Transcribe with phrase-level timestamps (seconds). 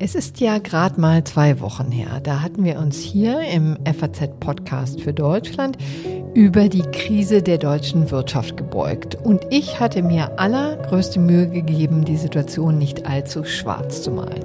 [0.00, 2.20] Es ist ja gerade mal zwei Wochen her.
[2.22, 5.76] Da hatten wir uns hier im FAZ-Podcast für Deutschland
[6.34, 9.16] über die Krise der deutschen Wirtschaft gebeugt.
[9.16, 14.44] Und ich hatte mir allergrößte Mühe gegeben, die Situation nicht allzu schwarz zu malen.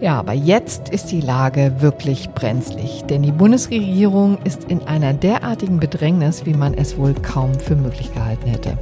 [0.00, 5.78] Ja, aber jetzt ist die Lage wirklich brenzlig, denn die Bundesregierung ist in einer derartigen
[5.78, 8.78] Bedrängnis, wie man es wohl kaum für möglich gehalten hätte.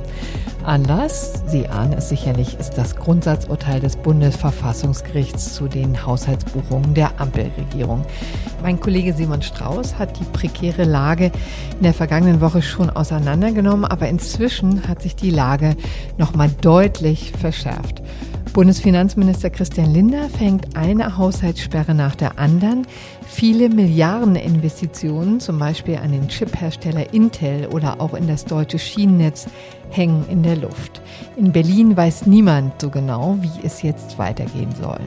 [0.68, 8.04] Anlass, Sie ahnen es sicherlich, ist das Grundsatzurteil des Bundesverfassungsgerichts zu den Haushaltsbuchungen der Ampelregierung.
[8.62, 11.32] Mein Kollege Simon Strauß hat die prekäre Lage
[11.78, 15.74] in der vergangenen Woche schon auseinandergenommen, aber inzwischen hat sich die Lage
[16.18, 18.02] nochmal deutlich verschärft.
[18.52, 22.86] Bundesfinanzminister Christian Lindner fängt eine Haushaltssperre nach der anderen.
[23.26, 29.46] Viele Milliardeninvestitionen, zum Beispiel an den Chiphersteller Intel oder auch in das deutsche Schienennetz,
[29.90, 31.00] hängen in der Luft.
[31.36, 35.00] In Berlin weiß niemand so genau, wie es jetzt weitergehen soll.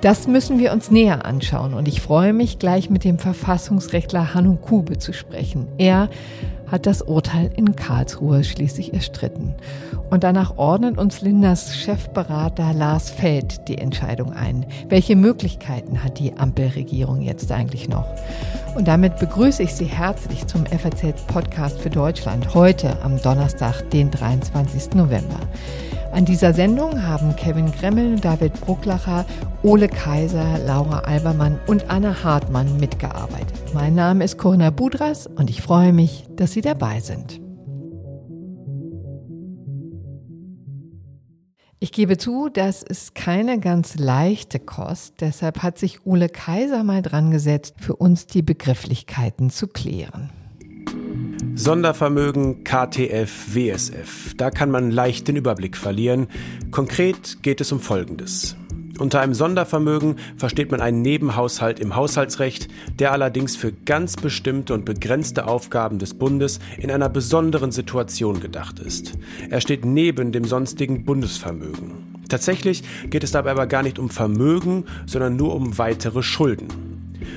[0.00, 4.54] Das müssen wir uns näher anschauen und ich freue mich gleich mit dem Verfassungsrechtler Hanno
[4.54, 5.68] Kube zu sprechen.
[5.78, 6.08] Er
[6.72, 9.54] hat das Urteil in Karlsruhe schließlich erstritten.
[10.10, 14.66] Und danach ordnet uns Linders Chefberater Lars Feld die Entscheidung ein.
[14.88, 18.06] Welche Möglichkeiten hat die Ampelregierung jetzt eigentlich noch?
[18.74, 24.10] Und damit begrüße ich Sie herzlich zum FAZ Podcast für Deutschland heute am Donnerstag, den
[24.10, 24.94] 23.
[24.94, 25.40] November.
[26.12, 29.24] An dieser Sendung haben Kevin Gremmel, David Brucklacher,
[29.62, 33.54] Ole Kaiser, Laura Albermann und Anna Hartmann mitgearbeitet.
[33.72, 37.40] Mein Name ist Corinna Budras und ich freue mich, dass Sie dabei sind.
[41.80, 47.00] Ich gebe zu, das ist keine ganz leichte Kost, deshalb hat sich Ole Kaiser mal
[47.00, 50.30] dran gesetzt, für uns die Begrifflichkeiten zu klären.
[51.54, 54.34] Sondervermögen KTF WSF.
[54.36, 56.28] Da kann man leicht den Überblick verlieren.
[56.70, 58.56] Konkret geht es um Folgendes.
[58.98, 64.86] Unter einem Sondervermögen versteht man einen Nebenhaushalt im Haushaltsrecht, der allerdings für ganz bestimmte und
[64.86, 69.12] begrenzte Aufgaben des Bundes in einer besonderen Situation gedacht ist.
[69.50, 72.12] Er steht neben dem sonstigen Bundesvermögen.
[72.30, 76.91] Tatsächlich geht es dabei aber gar nicht um Vermögen, sondern nur um weitere Schulden.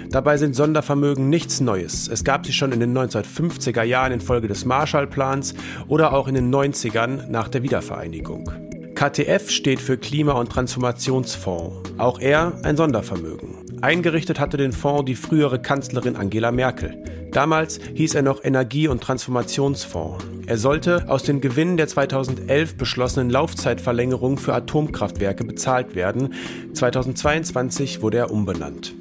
[0.09, 2.07] Dabei sind Sondervermögen nichts Neues.
[2.07, 5.55] Es gab sie schon in den 1950er Jahren infolge des Marshallplans
[5.87, 8.49] oder auch in den 90ern nach der Wiedervereinigung.
[8.95, 11.93] KTF steht für Klima- und Transformationsfonds.
[11.97, 13.65] Auch er ein Sondervermögen.
[13.81, 17.03] Eingerichtet hatte den Fonds die frühere Kanzlerin Angela Merkel.
[17.31, 20.23] Damals hieß er noch Energie- und Transformationsfonds.
[20.47, 26.33] Er sollte aus den Gewinnen der 2011 beschlossenen Laufzeitverlängerung für Atomkraftwerke bezahlt werden.
[26.73, 28.95] 2022 wurde er umbenannt.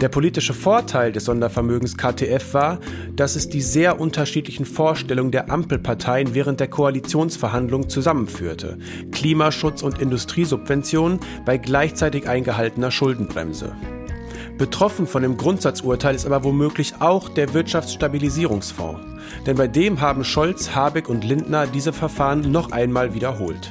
[0.00, 2.78] Der politische Vorteil des Sondervermögens KTF war,
[3.16, 8.78] dass es die sehr unterschiedlichen Vorstellungen der Ampelparteien während der Koalitionsverhandlungen zusammenführte.
[9.12, 13.76] Klimaschutz und Industriesubventionen bei gleichzeitig eingehaltener Schuldenbremse.
[14.56, 19.00] Betroffen von dem Grundsatzurteil ist aber womöglich auch der Wirtschaftsstabilisierungsfonds.
[19.46, 23.70] Denn bei dem haben Scholz, Habeck und Lindner diese Verfahren noch einmal wiederholt.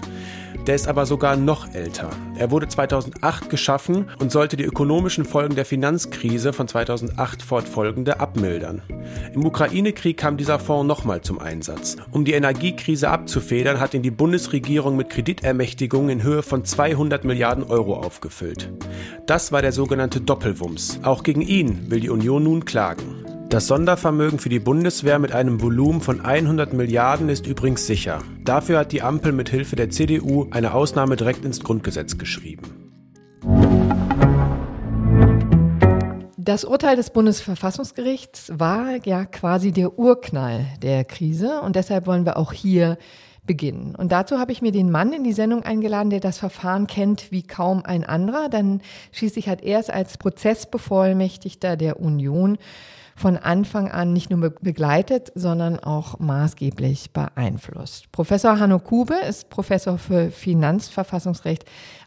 [0.69, 2.11] Der ist aber sogar noch älter.
[2.37, 8.83] Er wurde 2008 geschaffen und sollte die ökonomischen Folgen der Finanzkrise von 2008 fortfolgende abmildern.
[9.33, 11.97] Im Ukraine-Krieg kam dieser Fonds nochmal zum Einsatz.
[12.11, 17.63] Um die Energiekrise abzufedern, hat ihn die Bundesregierung mit Kreditermächtigungen in Höhe von 200 Milliarden
[17.63, 18.71] Euro aufgefüllt.
[19.25, 20.99] Das war der sogenannte Doppelwumms.
[21.01, 23.18] Auch gegen ihn will die Union nun klagen.
[23.49, 28.19] Das Sondervermögen für die Bundeswehr mit einem Volumen von 100 Milliarden ist übrigens sicher.
[28.45, 32.91] Dafür hat die Ampel mit Hilfe der CDU eine Ausnahme direkt ins Grundgesetz geschrieben.
[36.37, 42.37] Das Urteil des Bundesverfassungsgerichts war ja quasi der Urknall der Krise und deshalb wollen wir
[42.37, 42.99] auch hier
[43.47, 43.95] beginnen.
[43.95, 47.31] Und dazu habe ich mir den Mann in die Sendung eingeladen, der das Verfahren kennt
[47.31, 48.47] wie kaum ein anderer.
[48.47, 52.59] Dann schließlich hat er es als Prozessbevollmächtigter der Union
[53.19, 58.11] von Anfang an nicht nur begleitet, sondern auch maßgeblich beeinflusst.
[58.11, 61.65] Professor Hanno Kube ist Professor für Finanzverfassungsrecht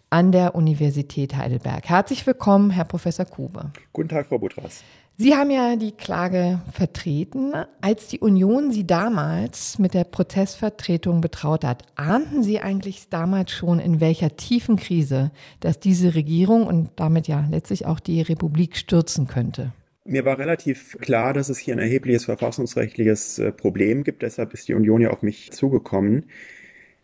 [0.09, 1.89] an der Universität Heidelberg.
[1.89, 3.71] Herzlich willkommen, Herr Professor Kube.
[3.93, 4.83] Guten Tag, Frau Butras.
[5.19, 7.53] Sie haben ja die Klage vertreten.
[7.83, 13.79] Als die Union Sie damals mit der Prozessvertretung betraut hat, ahnten Sie eigentlich damals schon,
[13.79, 15.31] in welcher tiefen Krise
[15.61, 19.73] dass diese Regierung und damit ja letztlich auch die Republik stürzen könnte?
[20.05, 24.23] Mir war relativ klar, dass es hier ein erhebliches verfassungsrechtliches äh, Problem gibt.
[24.23, 26.25] Deshalb ist die Union ja auf mich zugekommen.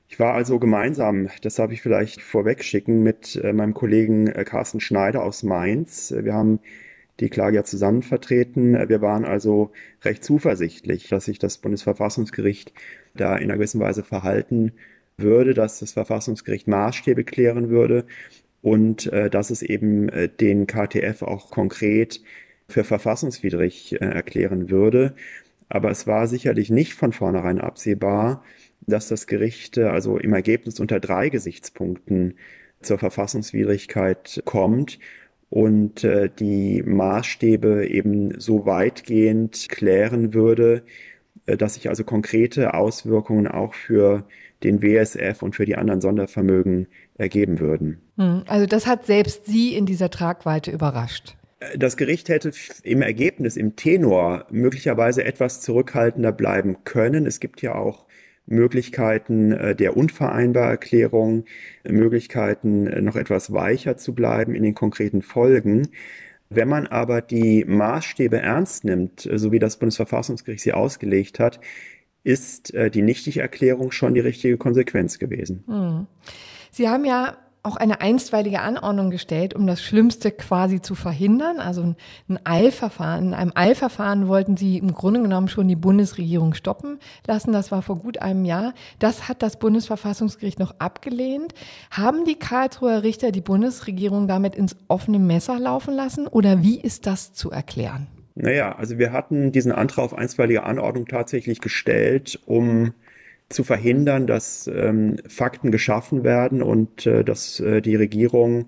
[0.08, 4.80] Ich war also gemeinsam, das darf ich vielleicht vorwegschicken, mit äh, meinem Kollegen äh, Carsten
[4.80, 6.12] Schneider aus Mainz.
[6.18, 6.58] Wir haben
[7.20, 8.74] die Klage ja zusammen vertreten.
[8.88, 9.70] Wir waren also
[10.02, 12.72] recht zuversichtlich, dass sich das Bundesverfassungsgericht
[13.14, 14.72] da in einer gewissen Weise verhalten
[15.16, 18.06] würde, dass das Verfassungsgericht Maßstäbe klären würde
[18.62, 20.08] und dass es eben
[20.38, 22.20] den KTF auch konkret
[22.68, 25.14] für verfassungswidrig äh, erklären würde.
[25.68, 28.42] Aber es war sicherlich nicht von vornherein absehbar,
[28.86, 32.34] dass das Gericht äh, also im Ergebnis unter drei Gesichtspunkten
[32.80, 34.98] zur Verfassungswidrigkeit kommt
[35.50, 40.82] und äh, die Maßstäbe eben so weitgehend klären würde,
[41.46, 44.24] dass sich also konkrete Auswirkungen auch für
[44.62, 48.02] den WSF und für die anderen Sondervermögen ergeben würden.
[48.18, 51.37] Hm, also das hat selbst Sie in dieser Tragweite überrascht.
[51.76, 52.52] Das Gericht hätte
[52.84, 57.26] im Ergebnis, im Tenor möglicherweise etwas zurückhaltender bleiben können.
[57.26, 58.06] Es gibt ja auch
[58.48, 61.44] Möglichkeiten äh, der Unvereinbarerklärung,
[61.84, 65.88] Möglichkeiten äh, noch etwas weicher zu bleiben in den konkreten Folgen.
[66.48, 71.60] Wenn man aber die Maßstäbe ernst nimmt, äh, so wie das Bundesverfassungsgericht sie ausgelegt hat,
[72.24, 75.64] ist die Nichtigerklärung schon die richtige Konsequenz gewesen.
[75.66, 76.06] Hm.
[76.70, 81.58] Sie haben ja auch eine einstweilige Anordnung gestellt, um das Schlimmste quasi zu verhindern.
[81.58, 81.94] Also
[82.28, 83.28] ein Eilverfahren.
[83.28, 87.52] In einem Eilverfahren wollten sie im Grunde genommen schon die Bundesregierung stoppen lassen.
[87.52, 88.74] Das war vor gut einem Jahr.
[88.98, 91.54] Das hat das Bundesverfassungsgericht noch abgelehnt.
[91.90, 96.26] Haben die Karlsruher Richter die Bundesregierung damit ins offene Messer laufen lassen?
[96.26, 98.06] Oder wie ist das zu erklären?
[98.40, 102.94] Naja, also wir hatten diesen Antrag auf einstweilige Anordnung tatsächlich gestellt, um
[103.48, 108.66] zu verhindern, dass ähm, Fakten geschaffen werden und äh, dass äh, die Regierung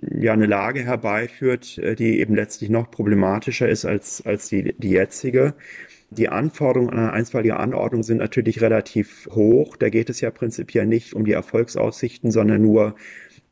[0.00, 4.90] ja eine Lage herbeiführt, äh, die eben letztlich noch problematischer ist als, als die, die
[4.90, 5.54] jetzige.
[6.10, 9.76] Die Anforderungen an eine einstweilige Anordnung sind natürlich relativ hoch.
[9.76, 12.94] Da geht es ja prinzipiell nicht um die Erfolgsaussichten, sondern nur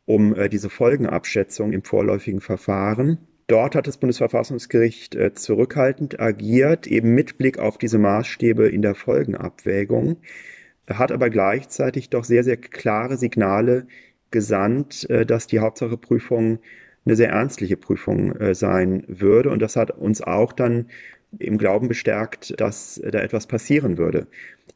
[0.06, 3.19] um äh, diese Folgenabschätzung im vorläufigen Verfahren.
[3.47, 8.94] Dort hat das Bundesverfassungsgericht äh, zurückhaltend agiert, eben mit Blick auf diese Maßstäbe in der
[8.94, 10.17] Folgenabwägung
[10.89, 13.87] hat aber gleichzeitig doch sehr, sehr klare Signale
[14.31, 16.59] gesandt, äh, dass die Hauptsacheprüfung
[17.07, 19.51] eine sehr ernstliche Prüfung äh, sein würde.
[19.51, 20.87] Und das hat uns auch dann
[21.39, 24.27] im Glauben bestärkt, dass da etwas passieren würde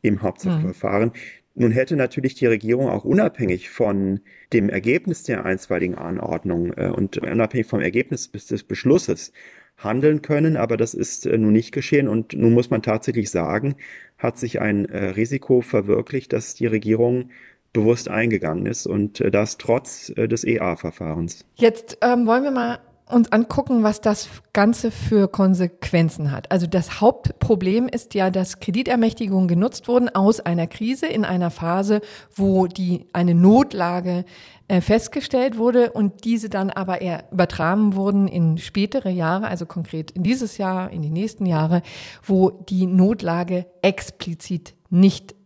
[0.03, 1.11] im Hauptsacheverfahren.
[1.11, 1.13] Mhm.
[1.55, 4.21] Nun hätte natürlich die Regierung auch unabhängig von
[4.53, 9.33] dem Ergebnis der einstweiligen Anordnung äh, und unabhängig vom Ergebnis des Beschlusses
[9.79, 13.77] handeln können, aber das ist äh, nun nicht geschehen und nun muss man tatsächlich sagen,
[14.19, 17.31] hat sich ein äh, Risiko verwirklicht, dass die Regierung
[17.73, 21.45] bewusst eingegangen ist und äh, das trotz des EA-Verfahrens.
[21.55, 22.81] Jetzt ähm, wollen wir mal
[23.11, 26.51] uns angucken, was das Ganze für Konsequenzen hat.
[26.51, 32.01] Also das Hauptproblem ist ja, dass Kreditermächtigungen genutzt wurden aus einer Krise in einer Phase,
[32.35, 34.25] wo die eine Notlage
[34.69, 40.11] äh, festgestellt wurde und diese dann aber eher übertragen wurden in spätere Jahre, also konkret
[40.11, 41.83] in dieses Jahr, in die nächsten Jahre,
[42.23, 45.38] wo die Notlage explizit nicht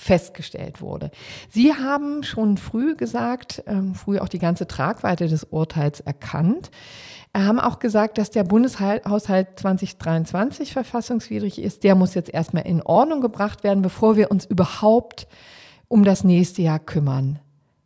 [0.00, 1.10] festgestellt wurde.
[1.50, 6.70] Sie haben schon früh gesagt, ähm, früh auch die ganze Tragweite des Urteils erkannt,
[7.36, 11.84] haben auch gesagt, dass der Bundeshaushalt 2023 verfassungswidrig ist.
[11.84, 15.28] Der muss jetzt erstmal in Ordnung gebracht werden, bevor wir uns überhaupt
[15.86, 17.38] um das nächste Jahr kümmern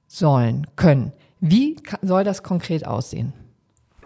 [0.06, 1.12] sollen, können.
[1.40, 3.32] Wie soll das konkret aussehen?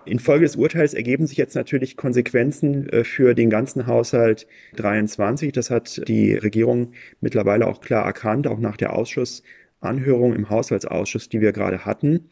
[0.08, 4.46] Infolge des Urteils ergeben sich jetzt natürlich Konsequenzen äh, für den ganzen Haushalt
[4.76, 5.52] 23.
[5.52, 11.40] Das hat die Regierung mittlerweile auch klar erkannt, auch nach der Ausschussanhörung im Haushaltsausschuss, die
[11.40, 12.28] wir gerade hatten.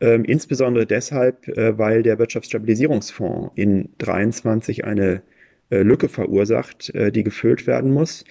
[0.00, 5.22] Ähm, insbesondere deshalb, äh, weil der Wirtschaftsstabilisierungsfonds in 23 eine
[5.70, 8.24] äh, Lücke verursacht, äh, die gefüllt werden muss.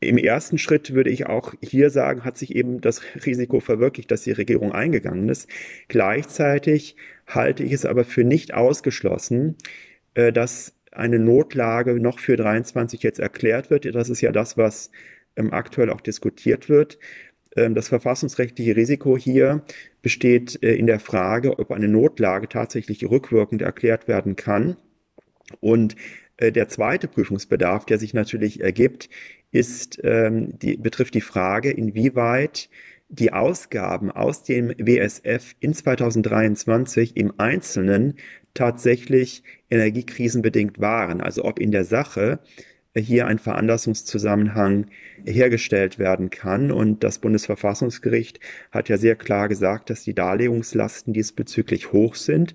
[0.00, 4.22] Im ersten Schritt würde ich auch hier sagen, hat sich eben das Risiko verwirklicht, dass
[4.22, 5.48] die Regierung eingegangen ist.
[5.86, 6.96] Gleichzeitig
[7.34, 9.56] halte ich es aber für nicht ausgeschlossen,
[10.14, 13.94] äh, dass eine Notlage noch für 23 jetzt erklärt wird.
[13.94, 14.90] Das ist ja das, was
[15.36, 16.98] ähm, aktuell auch diskutiert wird.
[17.56, 19.62] Ähm, das verfassungsrechtliche Risiko hier
[20.02, 24.76] besteht äh, in der Frage, ob eine Notlage tatsächlich rückwirkend erklärt werden kann.
[25.60, 25.96] Und
[26.36, 29.08] äh, der zweite Prüfungsbedarf, der sich natürlich ergibt,
[29.50, 32.70] ist, ähm, die, betrifft die Frage, inwieweit
[33.12, 38.14] die Ausgaben aus dem WSF in 2023 im Einzelnen
[38.54, 41.20] tatsächlich energiekrisenbedingt waren.
[41.20, 42.40] Also ob in der Sache
[42.96, 44.86] hier ein Veranlassungszusammenhang
[45.24, 46.70] hergestellt werden kann.
[46.70, 48.40] Und das Bundesverfassungsgericht
[48.70, 52.54] hat ja sehr klar gesagt, dass die Darlegungslasten diesbezüglich hoch sind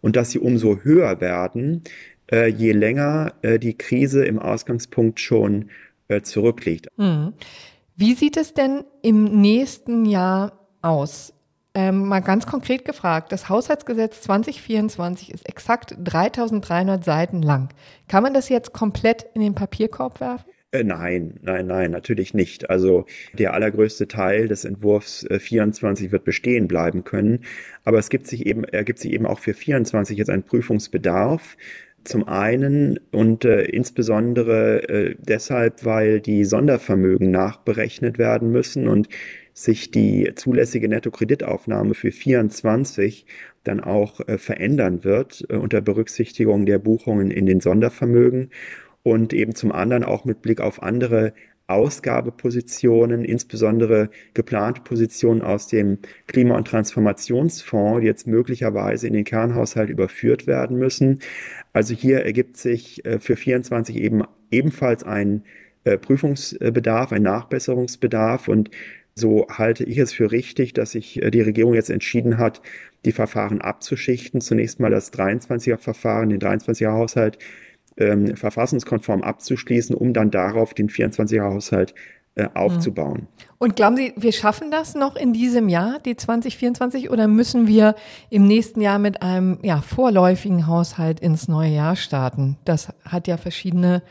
[0.00, 1.82] und dass sie umso höher werden,
[2.30, 5.70] äh, je länger äh, die Krise im Ausgangspunkt schon
[6.08, 6.88] äh, zurückliegt.
[6.96, 7.34] Mhm.
[8.00, 11.34] Wie sieht es denn im nächsten Jahr aus?
[11.74, 17.74] Ähm, mal ganz konkret gefragt, das Haushaltsgesetz 2024 ist exakt 3300 Seiten lang.
[18.06, 20.48] Kann man das jetzt komplett in den Papierkorb werfen?
[20.70, 22.70] Äh, nein, nein, nein, natürlich nicht.
[22.70, 27.40] Also der allergrößte Teil des Entwurfs äh, 24 wird bestehen bleiben können.
[27.82, 31.56] Aber es gibt sich eben, ergibt sich eben auch für 24 jetzt ein Prüfungsbedarf.
[32.04, 39.08] Zum einen und äh, insbesondere äh, deshalb, weil die Sondervermögen nachberechnet werden müssen und
[39.52, 43.26] sich die zulässige Nettokreditaufnahme für 24
[43.64, 48.50] dann auch äh, verändern wird äh, unter Berücksichtigung der Buchungen in den Sondervermögen
[49.02, 51.32] und eben zum anderen auch mit Blick auf andere
[51.68, 59.90] Ausgabepositionen, insbesondere geplante Positionen aus dem Klima- und Transformationsfonds, die jetzt möglicherweise in den Kernhaushalt
[59.90, 61.20] überführt werden müssen.
[61.74, 65.44] Also hier ergibt sich äh, für 24 eben ebenfalls ein
[65.84, 68.70] äh, Prüfungsbedarf, ein Nachbesserungsbedarf und
[69.14, 72.62] so halte ich es für richtig, dass sich äh, die Regierung jetzt entschieden hat,
[73.04, 74.40] die Verfahren abzuschichten.
[74.40, 77.38] Zunächst mal das 23er Verfahren, den 23er Haushalt
[77.98, 81.94] ähm, verfassungskonform abzuschließen, um dann darauf den 24er Haushalt
[82.38, 83.26] äh, aufzubauen.
[83.58, 87.96] Und glauben Sie, wir schaffen das noch in diesem Jahr, die 2024, oder müssen wir
[88.30, 92.56] im nächsten Jahr mit einem ja, vorläufigen Haushalt ins neue Jahr starten?
[92.64, 94.02] Das hat ja verschiedene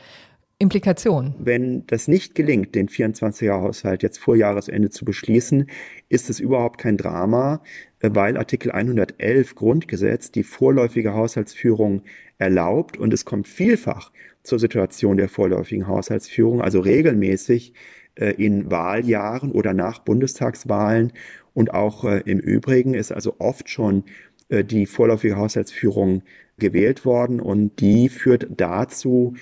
[0.59, 1.35] Implikationen.
[1.37, 5.69] Wenn das nicht gelingt, den 24er Haushalt jetzt vor Jahresende zu beschließen,
[6.09, 7.61] ist es überhaupt kein Drama,
[7.99, 12.01] äh, weil Artikel 111 Grundgesetz die vorläufige Haushaltsführung
[12.37, 14.11] erlaubt und es kommt vielfach
[14.43, 17.73] zur Situation der vorläufigen Haushaltsführung, also regelmäßig
[18.15, 21.13] äh, in Wahljahren oder nach Bundestagswahlen.
[21.53, 24.03] Und auch äh, im Übrigen ist also oft schon
[24.49, 26.23] äh, die vorläufige Haushaltsführung
[26.57, 29.35] gewählt worden und die führt dazu,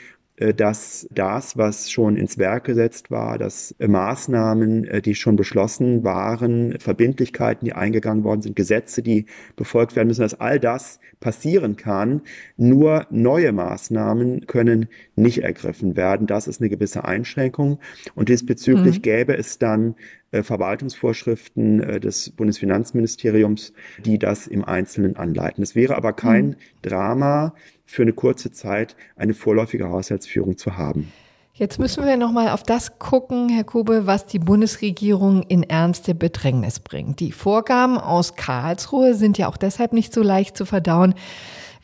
[0.53, 6.03] dass das, was schon ins Werk gesetzt war, dass äh, Maßnahmen, äh, die schon beschlossen
[6.03, 11.77] waren, Verbindlichkeiten, die eingegangen worden sind, Gesetze, die befolgt werden müssen, dass all das passieren
[11.77, 12.21] kann.
[12.57, 16.27] Nur neue Maßnahmen können nicht ergriffen werden.
[16.27, 17.79] Das ist eine gewisse Einschränkung.
[18.13, 19.01] Und diesbezüglich mhm.
[19.03, 19.95] gäbe es dann
[20.43, 23.73] Verwaltungsvorschriften des Bundesfinanzministeriums,
[24.03, 25.63] die das im Einzelnen anleiten.
[25.63, 26.55] Es wäre aber kein mhm.
[26.81, 27.53] Drama,
[27.85, 31.11] für eine kurze Zeit eine vorläufige Haushaltsführung zu haben.
[31.57, 36.81] Jetzt müssen wir nochmal auf das gucken, Herr Kube, was die Bundesregierung in ernste Bedrängnis
[36.81, 37.21] bringt.
[37.21, 41.15] Die Vorgaben aus Karlsruhe sind ja auch deshalb nicht so leicht zu verdauen,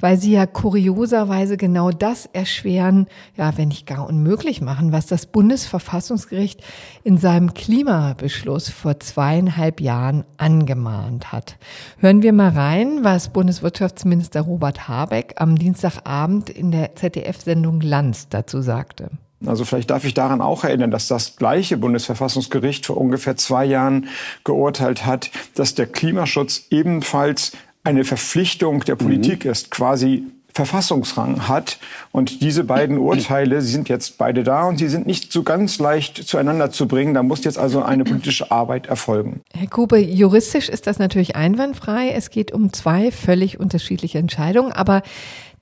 [0.02, 5.26] weil sie ja kurioserweise genau das erschweren, ja, wenn nicht gar unmöglich machen, was das
[5.26, 6.62] Bundesverfassungsgericht
[7.04, 11.58] in seinem Klimabeschluss vor zweieinhalb Jahren angemahnt hat.
[12.00, 18.62] Hören wir mal rein, was Bundeswirtschaftsminister Robert Habeck am Dienstagabend in der ZDF-Sendung Lanz dazu
[18.62, 19.12] sagte.
[19.46, 24.08] Also vielleicht darf ich daran auch erinnern, dass das gleiche Bundesverfassungsgericht vor ungefähr zwei Jahren
[24.44, 27.54] geurteilt hat, dass der Klimaschutz ebenfalls
[27.84, 29.52] eine Verpflichtung der Politik mhm.
[29.52, 31.80] ist, quasi Verfassungsrang hat.
[32.12, 35.80] Und diese beiden Urteile, sie sind jetzt beide da und sie sind nicht so ganz
[35.80, 37.14] leicht zueinander zu bringen.
[37.14, 39.42] Da muss jetzt also eine politische Arbeit erfolgen.
[39.54, 42.10] Herr Kube, juristisch ist das natürlich einwandfrei.
[42.10, 44.72] Es geht um zwei völlig unterschiedliche Entscheidungen.
[44.72, 45.04] Aber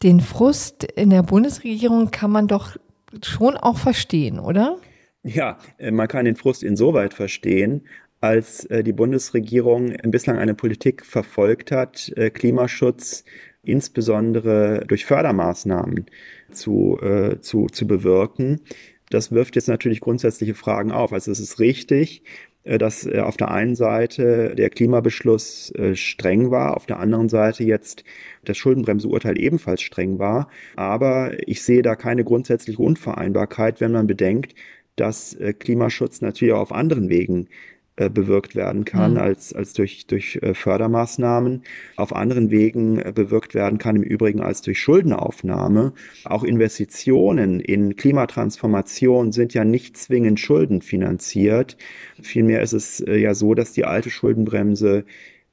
[0.01, 2.77] den Frust in der Bundesregierung kann man doch
[3.23, 4.77] schon auch verstehen, oder?
[5.23, 7.83] Ja, äh, man kann den Frust insoweit verstehen,
[8.21, 13.23] als äh, die Bundesregierung bislang eine Politik verfolgt hat, äh, Klimaschutz
[13.63, 16.05] insbesondere durch Fördermaßnahmen
[16.51, 18.61] zu, äh, zu, zu bewirken.
[19.09, 21.13] Das wirft jetzt natürlich grundsätzliche Fragen auf.
[21.13, 22.23] Also es ist richtig,
[22.63, 27.29] äh, dass äh, auf der einen Seite der Klimabeschluss äh, streng war, auf der anderen
[27.29, 28.03] Seite jetzt
[28.45, 30.49] das Schuldenbremseurteil ebenfalls streng war.
[30.75, 34.55] Aber ich sehe da keine grundsätzliche Unvereinbarkeit, wenn man bedenkt,
[34.95, 37.47] dass Klimaschutz natürlich auch auf anderen Wegen
[37.99, 39.17] äh, bewirkt werden kann, mhm.
[39.17, 41.63] als, als durch, durch äh, Fördermaßnahmen,
[41.97, 45.91] auf anderen Wegen äh, bewirkt werden kann, im Übrigen als durch Schuldenaufnahme.
[46.23, 51.75] Auch Investitionen in Klimatransformation sind ja nicht zwingend schuldenfinanziert.
[52.21, 55.03] Vielmehr ist es ja so, dass die alte Schuldenbremse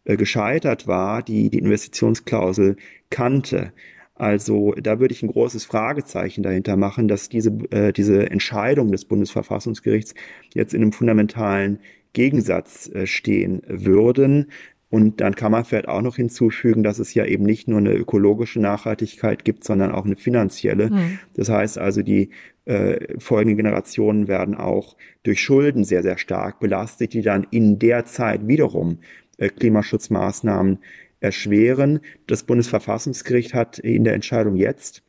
[0.04, 2.76] gescheitert war, die die Investitionsklausel
[3.10, 3.72] kannte.
[4.18, 9.04] Also da würde ich ein großes Fragezeichen dahinter machen, dass diese, äh, diese Entscheidung des
[9.04, 10.14] Bundesverfassungsgerichts
[10.54, 11.80] jetzt in einem fundamentalen
[12.16, 14.46] Gegensatz äh, stehen würden.
[14.88, 17.92] Und dann kann man vielleicht auch noch hinzufügen, dass es ja eben nicht nur eine
[17.92, 20.90] ökologische Nachhaltigkeit gibt, sondern auch eine finanzielle.
[20.90, 21.18] Mhm.
[21.34, 22.30] Das heißt also, die
[22.64, 28.06] äh, folgenden Generationen werden auch durch Schulden sehr, sehr stark belastet, die dann in der
[28.06, 29.00] Zeit wiederum
[29.36, 30.78] äh, Klimaschutzmaßnahmen
[31.20, 32.00] erschweren.
[32.26, 35.02] Das Bundesverfassungsgericht hat in der Entscheidung jetzt,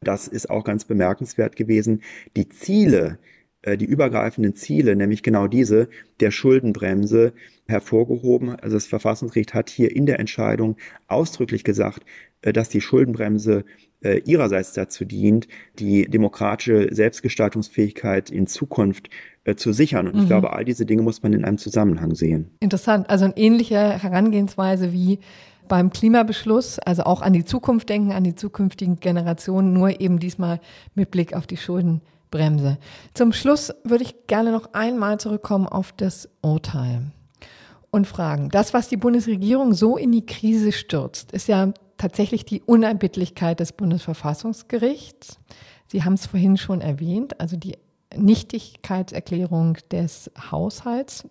[0.00, 2.02] das ist auch ganz bemerkenswert gewesen,
[2.36, 5.88] die Ziele äh, die übergreifenden Ziele, nämlich genau diese
[6.20, 7.32] der Schuldenbremse,
[7.68, 8.56] hervorgehoben.
[8.56, 12.02] Also das Verfassungsgericht hat hier in der Entscheidung ausdrücklich gesagt,
[12.42, 13.64] äh, dass die Schuldenbremse
[14.00, 15.48] äh, ihrerseits dazu dient,
[15.78, 19.10] die demokratische Selbstgestaltungsfähigkeit in Zukunft
[19.56, 20.08] zu sichern.
[20.08, 20.26] Und ich mhm.
[20.26, 22.50] glaube, all diese Dinge muss man in einem Zusammenhang sehen.
[22.60, 23.08] Interessant.
[23.08, 25.20] Also eine ähnliche Herangehensweise wie
[25.68, 30.60] beim Klimabeschluss, also auch an die Zukunft denken, an die zukünftigen Generationen, nur eben diesmal
[30.94, 32.17] mit Blick auf die Schuldenbremse.
[33.14, 37.10] Zum Schluss würde ich gerne noch einmal zurückkommen auf das Urteil
[37.90, 42.62] und fragen, das, was die Bundesregierung so in die Krise stürzt, ist ja tatsächlich die
[42.62, 45.38] Unerbittlichkeit des Bundesverfassungsgerichts.
[45.86, 47.76] Sie haben es vorhin schon erwähnt, also die
[48.14, 51.26] Nichtigkeitserklärung des Haushalts.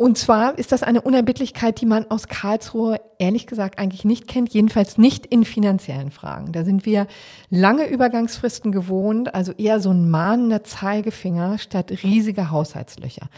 [0.00, 4.54] Und zwar ist das eine Unerbittlichkeit, die man aus Karlsruhe ehrlich gesagt eigentlich nicht kennt,
[4.54, 6.52] jedenfalls nicht in finanziellen Fragen.
[6.52, 7.08] Da sind wir
[7.50, 13.28] lange Übergangsfristen gewohnt, also eher so ein mahnender Zeigefinger statt riesiger Haushaltslöcher.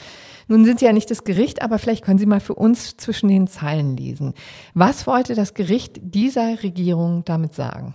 [0.49, 3.31] Nun sind Sie ja nicht das Gericht, aber vielleicht können Sie mal für uns zwischen
[3.31, 4.35] den Zeilen lesen.
[4.75, 7.95] Was wollte das Gericht dieser Regierung damit sagen?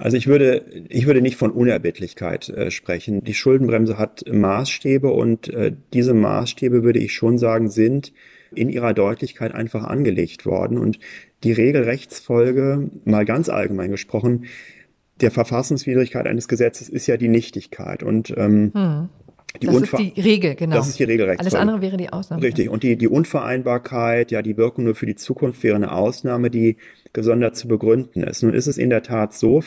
[0.00, 3.22] Also ich würde, ich würde nicht von Unerbittlichkeit äh, sprechen.
[3.22, 8.14] Die Schuldenbremse hat Maßstäbe und äh, diese Maßstäbe, würde ich schon sagen, sind
[8.54, 10.78] in ihrer Deutlichkeit einfach angelegt worden.
[10.78, 10.98] Und
[11.44, 14.46] die Regelrechtsfolge, mal ganz allgemein gesprochen,
[15.20, 18.02] der Verfassungswidrigkeit eines Gesetzes ist ja die Nichtigkeit.
[18.02, 19.08] Und ähm, hm.
[19.60, 20.76] Die das ist die Regel, genau.
[20.76, 21.40] Das ist die Regelrechtsfolge.
[21.40, 22.42] Alles andere wäre die Ausnahme.
[22.42, 22.68] Richtig.
[22.68, 26.76] Und die, die Unvereinbarkeit, ja, die Wirkung nur für die Zukunft wäre eine Ausnahme, die
[27.12, 28.42] gesondert zu begründen ist.
[28.42, 29.62] Nun ist es in der Tat so,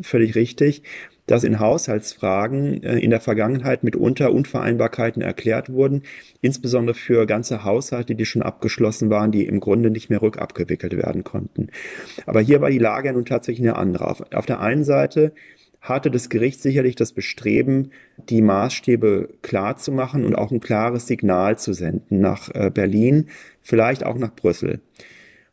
[0.00, 0.82] völlig richtig,
[1.26, 6.02] dass in Haushaltsfragen äh, in der Vergangenheit mitunter Unvereinbarkeiten erklärt wurden,
[6.40, 11.24] insbesondere für ganze Haushalte, die schon abgeschlossen waren, die im Grunde nicht mehr rückabgewickelt werden
[11.24, 11.68] konnten.
[12.26, 14.06] Aber hier war die Lage ja nun tatsächlich eine andere.
[14.06, 15.32] Auf der einen Seite
[15.88, 17.90] hatte das Gericht sicherlich das Bestreben,
[18.28, 23.28] die Maßstäbe klar zu machen und auch ein klares Signal zu senden nach äh, Berlin,
[23.62, 24.80] vielleicht auch nach Brüssel.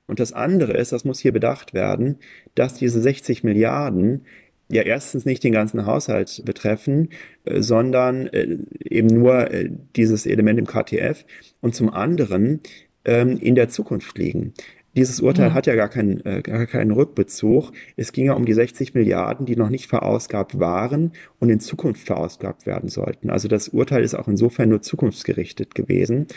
[0.07, 2.17] Und das andere ist, das muss hier bedacht werden,
[2.55, 4.25] dass diese 60 Milliarden
[4.69, 7.09] ja erstens nicht den ganzen Haushalt betreffen,
[7.45, 9.49] äh, sondern äh, eben nur
[9.95, 11.25] dieses Element im KTF
[11.61, 12.61] und zum anderen
[13.05, 14.53] ähm, in der Zukunft liegen.
[14.95, 15.53] Dieses Urteil ja.
[15.53, 17.71] hat ja gar keinen, äh, gar keinen Rückbezug.
[17.97, 22.05] Es ging ja um die 60 Milliarden, die noch nicht verausgabt waren und in Zukunft
[22.05, 23.29] verausgabt werden sollten.
[23.29, 26.27] Also das Urteil ist auch insofern nur zukunftsgerichtet gewesen.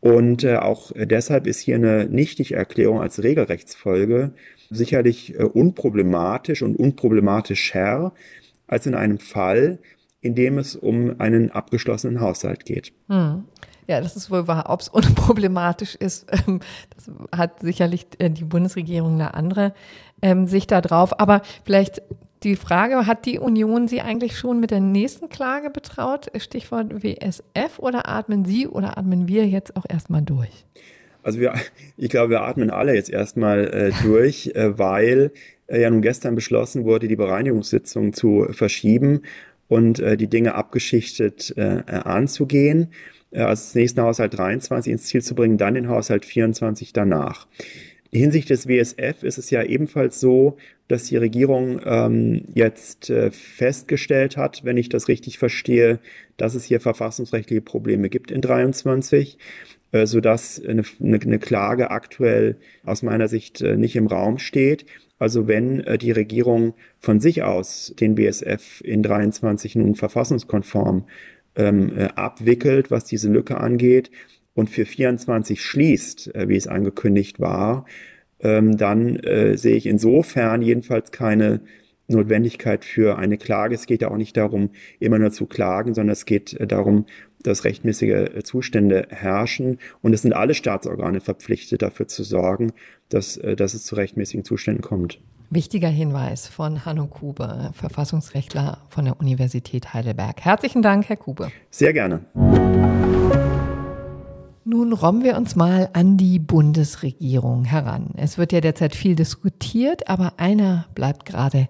[0.00, 4.32] Und äh, auch deshalb ist hier eine Nichtigerklärung als Regelrechtsfolge
[4.70, 8.12] sicherlich äh, unproblematisch und unproblematischer
[8.66, 9.78] als in einem Fall,
[10.20, 12.92] in dem es um einen abgeschlossenen Haushalt geht.
[13.08, 13.44] Hm.
[13.88, 14.66] Ja, das ist wohl wahr.
[14.68, 16.60] Ob es unproblematisch ist, ähm,
[16.94, 19.74] das hat sicherlich äh, die Bundesregierung eine andere
[20.20, 21.18] ähm, Sicht da drauf.
[21.20, 22.02] Aber vielleicht
[22.42, 26.30] die Frage, hat die Union Sie eigentlich schon mit der nächsten Klage betraut?
[26.38, 30.64] Stichwort WSF oder atmen Sie oder atmen wir jetzt auch erstmal durch?
[31.22, 31.54] Also wir,
[31.96, 35.32] ich glaube, wir atmen alle jetzt erstmal äh, durch, äh, weil
[35.68, 39.22] äh, ja nun gestern beschlossen wurde, die Bereinigungssitzung zu verschieben
[39.68, 42.88] und äh, die Dinge abgeschichtet äh, anzugehen.
[43.32, 47.46] Äh, also das nächste Haushalt 23 ins Ziel zu bringen, dann den Haushalt 24 danach.
[48.14, 54.36] Hinsicht des WSF ist es ja ebenfalls so, dass die Regierung ähm, jetzt äh, festgestellt
[54.36, 55.98] hat, wenn ich das richtig verstehe,
[56.36, 59.38] dass es hier verfassungsrechtliche Probleme gibt in 23,
[59.92, 64.84] äh, sodass eine, eine, eine Klage aktuell aus meiner Sicht äh, nicht im Raum steht.
[65.18, 71.04] Also wenn äh, die Regierung von sich aus den BSF in 23 nun verfassungskonform
[71.56, 74.10] ähm, äh, abwickelt, was diese Lücke angeht,
[74.54, 77.86] und für 24 schließt, äh, wie es angekündigt war,
[78.40, 81.60] ähm, dann äh, sehe ich insofern jedenfalls keine
[82.08, 83.74] Notwendigkeit für eine Klage.
[83.74, 87.06] Es geht ja auch nicht darum, immer nur zu klagen, sondern es geht äh, darum,
[87.42, 89.78] dass rechtmäßige äh, Zustände herrschen.
[90.02, 92.72] Und es sind alle Staatsorgane verpflichtet, dafür zu sorgen,
[93.08, 95.20] dass, dass es zu rechtmäßigen Zuständen kommt.
[95.54, 100.40] Wichtiger Hinweis von Hanno Kube, Verfassungsrechtler von der Universität Heidelberg.
[100.40, 101.52] Herzlichen Dank, Herr Kube.
[101.70, 102.20] Sehr gerne.
[104.64, 108.12] Nun robben wir uns mal an die Bundesregierung heran.
[108.16, 111.68] Es wird ja derzeit viel diskutiert, aber einer bleibt gerade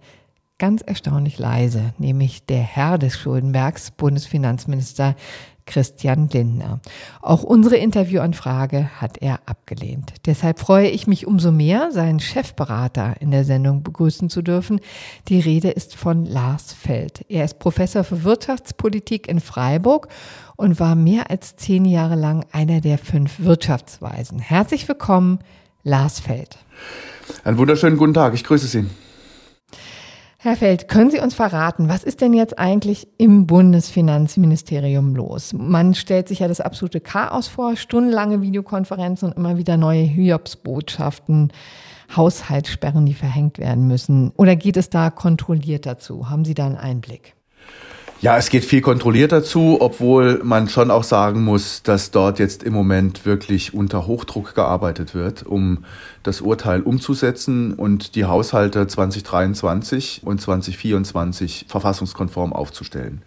[0.62, 5.16] ganz erstaunlich leise, nämlich der Herr des Schuldenbergs, Bundesfinanzminister
[5.66, 6.78] Christian Lindner.
[7.20, 10.12] Auch unsere Interviewanfrage hat er abgelehnt.
[10.24, 14.78] Deshalb freue ich mich umso mehr, seinen Chefberater in der Sendung begrüßen zu dürfen.
[15.26, 17.24] Die Rede ist von Lars Feld.
[17.28, 20.06] Er ist Professor für Wirtschaftspolitik in Freiburg
[20.54, 24.38] und war mehr als zehn Jahre lang einer der fünf Wirtschaftsweisen.
[24.38, 25.40] Herzlich willkommen,
[25.82, 26.56] Lars Feld.
[27.42, 28.34] Einen wunderschönen guten Tag.
[28.34, 28.86] Ich grüße Sie.
[30.44, 35.52] Herr Feld, können Sie uns verraten, was ist denn jetzt eigentlich im Bundesfinanzministerium los?
[35.52, 41.52] Man stellt sich ja das absolute Chaos vor, stundenlange Videokonferenzen und immer wieder neue Hiobsbotschaften,
[42.16, 44.32] Haushaltssperren, die verhängt werden müssen.
[44.36, 46.28] Oder geht es da kontrolliert dazu?
[46.28, 47.36] Haben Sie da einen Einblick?
[48.22, 52.62] Ja, es geht viel kontrollierter zu, obwohl man schon auch sagen muss, dass dort jetzt
[52.62, 55.84] im Moment wirklich unter Hochdruck gearbeitet wird, um
[56.22, 63.22] das Urteil umzusetzen und die Haushalte 2023 und 2024 verfassungskonform aufzustellen.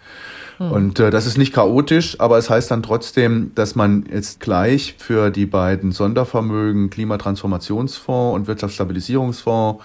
[0.59, 0.71] Hm.
[0.71, 4.95] Und äh, das ist nicht chaotisch, aber es heißt dann trotzdem, dass man jetzt gleich
[4.97, 9.83] für die beiden Sondervermögen Klimatransformationsfonds und Wirtschaftsstabilisierungsfonds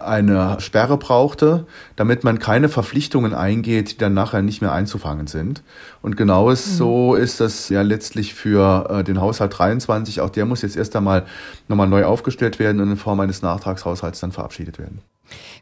[0.00, 5.62] eine Sperre brauchte, damit man keine Verpflichtungen eingeht, die dann nachher nicht mehr einzufangen sind.
[6.02, 6.54] Und genau mhm.
[6.54, 10.20] so ist das ja letztlich für äh, den Haushalt 23.
[10.20, 11.26] Auch der muss jetzt erst einmal
[11.68, 15.00] nochmal neu aufgestellt werden und in Form eines Nachtragshaushalts dann verabschiedet werden.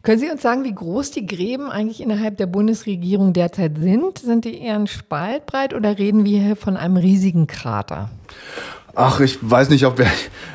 [0.02, 4.18] Können Sie uns sagen, wie groß die Gräben eigentlich innerhalb der Bundesregierung derzeit sind?
[4.18, 8.10] Sind die eher ein Spaltbreit oder reden wir hier von einem riesigen Krater?
[8.98, 10.06] Ach, ich weiß nicht, ob, wir,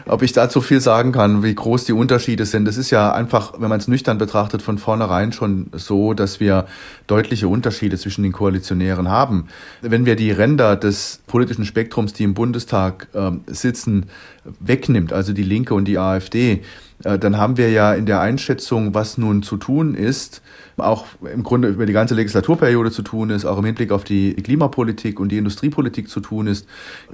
[0.08, 2.68] ob ich dazu viel sagen kann, wie groß die Unterschiede sind.
[2.68, 6.66] Es ist ja einfach, wenn man es nüchtern betrachtet, von vornherein schon so, dass wir
[7.06, 9.46] deutliche Unterschiede zwischen den Koalitionären haben.
[9.82, 14.08] Wenn wir die Ränder des politischen Spektrums, die im Bundestag äh, sitzen,
[14.60, 16.64] wegnimmt, also die Linke und die AfD,
[17.02, 20.42] dann haben wir ja in der Einschätzung, was nun zu tun ist,
[20.78, 24.34] auch im Grunde über die ganze Legislaturperiode zu tun ist, auch im Hinblick auf die
[24.36, 26.68] Klimapolitik und die Industriepolitik zu tun ist,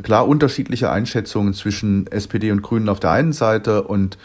[0.04, 4.18] klar unterschiedliche Einschätzungen zwischen SPD und Grünen auf der einen Seite und äh,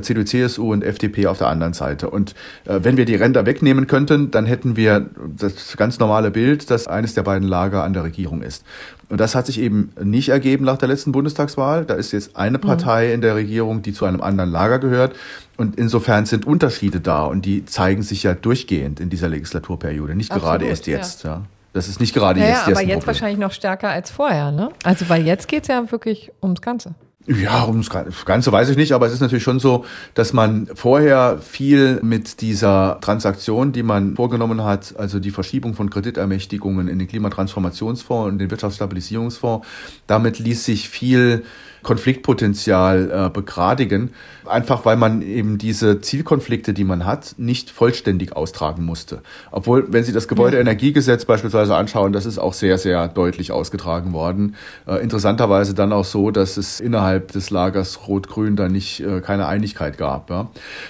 [0.00, 2.08] CDU, CSU und FDP auf der anderen Seite.
[2.08, 6.70] Und äh, wenn wir die Ränder wegnehmen könnten, dann hätten wir das ganz normale Bild,
[6.70, 8.64] dass eines der beiden Lager an der Regierung ist.
[9.08, 11.84] Und das hat sich eben nicht ergeben nach der letzten Bundestagswahl.
[11.84, 12.62] Da ist jetzt eine mhm.
[12.62, 15.14] Partei in der Regierung, die zu einem anderen Lager gehört.
[15.58, 20.30] Und insofern sind Unterschiede da und die zeigen sich ja durchgehend in dieser Legislaturperiode, nicht
[20.30, 21.24] Absolut, gerade erst jetzt.
[21.24, 21.30] Ja.
[21.30, 21.42] ja.
[21.72, 22.68] Das ist nicht gerade naja, jetzt.
[22.68, 24.70] Aber jetzt wahrscheinlich noch stärker als vorher, ne?
[24.84, 26.94] Also weil jetzt geht es ja wirklich ums Ganze.
[27.26, 31.38] Ja, ums Ganze weiß ich nicht, aber es ist natürlich schon so, dass man vorher
[31.38, 37.06] viel mit dieser Transaktion, die man vorgenommen hat, also die Verschiebung von Kreditermächtigungen in den
[37.06, 39.66] Klimatransformationsfonds und den Wirtschaftsstabilisierungsfonds,
[40.08, 41.44] damit ließ sich viel
[41.84, 44.10] Konfliktpotenzial äh, begradigen,
[44.46, 49.22] einfach weil man eben diese Zielkonflikte, die man hat, nicht vollständig austragen musste.
[49.50, 54.56] Obwohl, wenn Sie das Gebäudeenergiegesetz beispielsweise anschauen, das ist auch sehr, sehr deutlich ausgetragen worden.
[54.86, 59.46] Äh, interessanterweise dann auch so, dass es innerhalb des Lagers Rot-Grün da nicht äh, keine
[59.46, 60.30] Einigkeit gab.
[60.30, 60.48] Ja?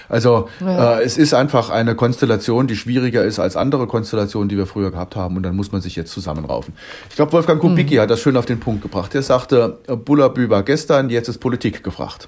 [0.09, 0.99] Also ja.
[0.99, 4.91] Äh, es ist einfach eine Konstellation, die schwieriger ist als andere Konstellationen, die wir früher
[4.91, 6.73] gehabt haben und dann muss man sich jetzt zusammenraufen.
[7.09, 7.99] Ich glaube, Wolfgang Kubicki mhm.
[8.01, 9.15] hat das schön auf den Punkt gebracht.
[9.15, 12.27] Er sagte, Bullabü war gestern gestern, jetzt ist Politik gefragt.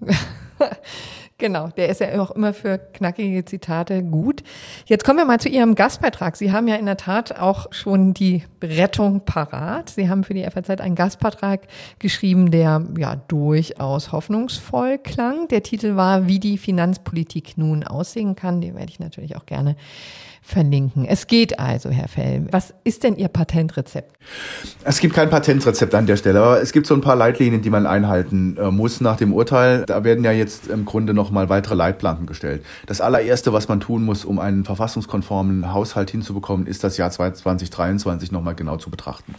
[1.38, 4.42] Genau, der ist ja auch immer für knackige Zitate gut.
[4.86, 6.34] Jetzt kommen wir mal zu Ihrem Gastbeitrag.
[6.34, 9.90] Sie haben ja in der Tat auch schon die Rettung parat.
[9.90, 11.60] Sie haben für die FAZ einen Gastbeitrag
[11.98, 15.46] geschrieben, der ja durchaus hoffnungsvoll klang.
[15.48, 18.62] Der Titel war, wie die Finanzpolitik nun aussehen kann.
[18.62, 19.76] Den werde ich natürlich auch gerne
[20.46, 21.04] verlinken.
[21.04, 22.46] Es geht also, Herr Fell.
[22.52, 24.16] Was ist denn Ihr Patentrezept?
[24.84, 27.70] Es gibt kein Patentrezept an der Stelle, aber es gibt so ein paar Leitlinien, die
[27.70, 29.84] man einhalten äh, muss nach dem Urteil.
[29.86, 32.64] Da werden ja jetzt im Grunde noch mal weitere Leitplanken gestellt.
[32.86, 38.30] Das allererste, was man tun muss, um einen verfassungskonformen Haushalt hinzubekommen, ist das Jahr 2023
[38.30, 39.34] noch mal genau zu betrachten.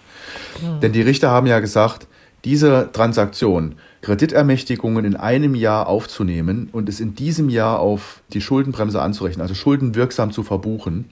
[0.59, 0.81] Hm.
[0.81, 2.07] Denn die Richter haben ja gesagt,
[2.43, 3.75] diese Transaktion
[4.07, 9.53] Kreditermächtigungen in einem Jahr aufzunehmen und es in diesem Jahr auf die Schuldenbremse anzurechnen, also
[9.53, 11.09] Schulden wirksam zu verbuchen,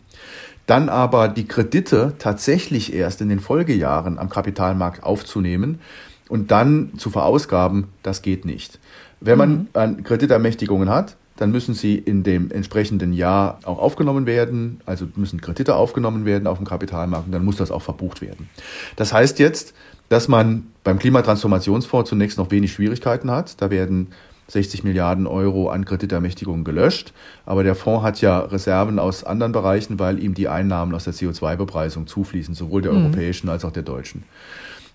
[0.65, 5.79] dann aber die Kredite tatsächlich erst in den Folgejahren am Kapitalmarkt aufzunehmen
[6.29, 8.79] und dann zu verausgaben, das geht nicht.
[9.19, 10.03] Wenn man mhm.
[10.03, 15.75] Kreditermächtigungen hat, dann müssen sie in dem entsprechenden Jahr auch aufgenommen werden, also müssen Kredite
[15.75, 18.49] aufgenommen werden auf dem Kapitalmarkt und dann muss das auch verbucht werden.
[18.95, 19.73] Das heißt jetzt,
[20.09, 23.61] dass man beim Klimatransformationsfonds zunächst noch wenig Schwierigkeiten hat.
[23.61, 24.09] Da werden
[24.47, 27.13] 60 Milliarden Euro an Kreditermächtigungen gelöscht.
[27.45, 31.13] Aber der Fonds hat ja Reserven aus anderen Bereichen, weil ihm die Einnahmen aus der
[31.13, 33.05] CO2-Bepreisung zufließen, sowohl der mhm.
[33.05, 34.23] europäischen als auch der deutschen.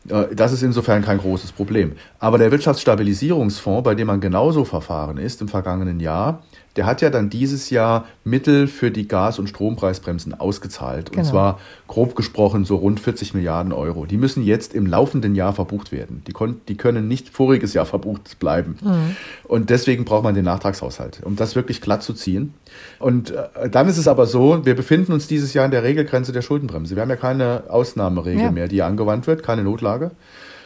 [0.09, 1.93] Äh, das ist insofern kein großes Problem.
[2.19, 6.43] Aber der Wirtschaftsstabilisierungsfonds, bei dem man genauso verfahren ist im vergangenen Jahr,
[6.77, 11.11] der hat ja dann dieses Jahr Mittel für die Gas- und Strompreisbremsen ausgezahlt.
[11.11, 11.21] Genau.
[11.21, 14.07] Und zwar grob gesprochen so rund 40 Milliarden Euro.
[14.07, 16.23] Die müssen jetzt im laufenden Jahr verbucht werden.
[16.29, 16.35] Die,
[16.69, 18.79] die können nicht voriges Jahr verbucht bleiben.
[18.83, 19.17] Mhm.
[19.45, 22.55] Und deswegen braucht man den Nachtragshaushalt, um das wirklich glatt zu ziehen.
[23.01, 26.31] Und äh, dann ist es aber so, wir befinden uns dieses Jahr in der Regelgrenze
[26.33, 26.95] der Schuldenbremse.
[26.95, 28.51] Wir haben ja keine Ausnahmeregel ja.
[28.53, 30.13] mehr, die angewandt wird, keine Notlage.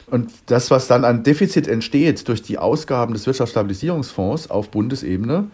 [0.07, 5.47] Und das, was dann an Defizit entsteht durch die Ausgaben des Wirtschaftsstabilisierungsfonds auf Bundesebene,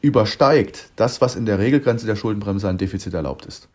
[0.00, 3.68] übersteigt das, was in der Regelgrenze der Schuldenbremse an Defizit erlaubt ist.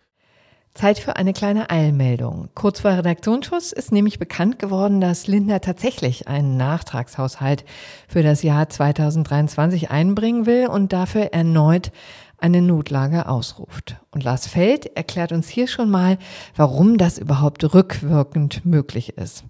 [0.73, 2.47] Zeit für eine kleine Eilmeldung.
[2.55, 7.65] Kurz vor Redaktionsschuss ist nämlich bekannt geworden, dass Lindner tatsächlich einen Nachtragshaushalt
[8.07, 11.91] für das Jahr 2023 einbringen will und dafür erneut
[12.37, 13.97] eine Notlage ausruft.
[14.11, 16.17] Und Lars Feld erklärt uns hier schon mal,
[16.55, 19.43] warum das überhaupt rückwirkend möglich ist.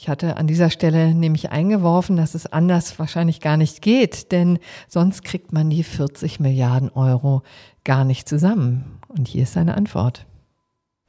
[0.00, 4.60] Ich hatte an dieser Stelle nämlich eingeworfen, dass es anders wahrscheinlich gar nicht geht, denn
[4.86, 7.42] sonst kriegt man die 40 Milliarden Euro
[7.82, 9.00] gar nicht zusammen.
[9.08, 10.24] Und hier ist seine Antwort.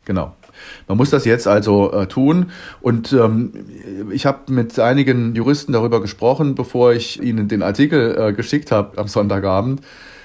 [0.05, 0.35] Genau.
[0.87, 2.49] Man muss das jetzt also äh, tun.
[2.81, 3.53] Und ähm,
[4.09, 8.97] ich habe mit einigen Juristen darüber gesprochen, bevor ich ihnen den Artikel äh, geschickt habe
[8.97, 9.81] am Sonntagabend.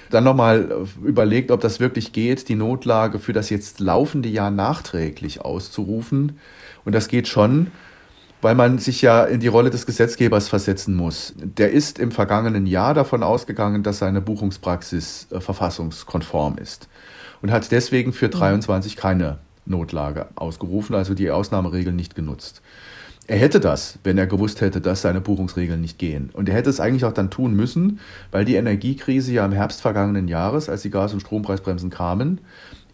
[0.09, 0.71] Dann nochmal
[1.03, 6.39] äh, überlegt, ob das wirklich geht, die Notlage für das jetzt laufende Jahr nachträglich auszurufen.
[6.83, 7.67] Und das geht schon,
[8.45, 11.33] weil man sich ja in die Rolle des Gesetzgebers versetzen muss.
[11.35, 16.87] Der ist im vergangenen Jahr davon ausgegangen, dass seine Buchungspraxis äh, verfassungskonform ist
[17.41, 22.61] und hat deswegen für 23 keine Notlage ausgerufen, also die Ausnahmeregeln nicht genutzt.
[23.25, 26.29] Er hätte das, wenn er gewusst hätte, dass seine Buchungsregeln nicht gehen.
[26.31, 29.81] Und er hätte es eigentlich auch dann tun müssen, weil die Energiekrise ja im Herbst
[29.81, 32.41] vergangenen Jahres, als die Gas- und Strompreisbremsen kamen,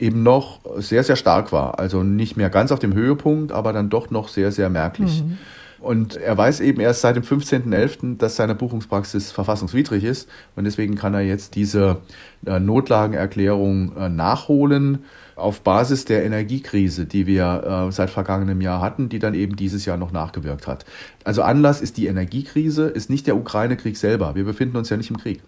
[0.02, 1.80] eben noch sehr, sehr stark war.
[1.80, 5.24] Also nicht mehr ganz auf dem Höhepunkt, aber dann doch noch sehr, sehr merklich.
[5.24, 5.38] Mhm.
[5.80, 10.30] Und er weiß eben erst seit dem 15.11., dass seine Buchungspraxis verfassungswidrig ist.
[10.56, 11.98] Und deswegen kann er jetzt diese
[12.46, 19.10] äh, Notlagenerklärung äh, nachholen auf Basis der Energiekrise, die wir äh, seit vergangenem Jahr hatten,
[19.10, 20.86] die dann eben dieses Jahr noch nachgewirkt hat.
[21.24, 24.36] Also Anlass ist die Energiekrise, ist nicht der Ukraine-Krieg selber.
[24.36, 25.42] Wir befinden uns ja nicht im Krieg.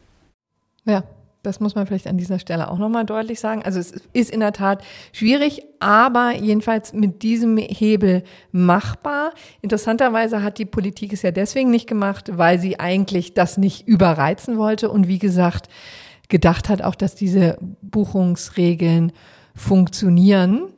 [0.86, 1.04] Ja,
[1.43, 3.63] das muss man vielleicht an dieser Stelle auch nochmal deutlich sagen.
[3.63, 9.34] Also es ist in der Tat schwierig, aber jedenfalls mit diesem Hebel machbar.
[9.62, 14.58] Interessanterweise hat die Politik es ja deswegen nicht gemacht, weil sie eigentlich das nicht überreizen
[14.58, 15.67] wollte und wie gesagt
[16.29, 19.12] gedacht hat auch, dass diese Buchungsregeln
[19.53, 20.69] funktionieren.